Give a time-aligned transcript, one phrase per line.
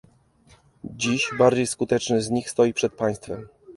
[0.83, 3.47] Dziś bardziej skuteczny z nich stoi przed państwem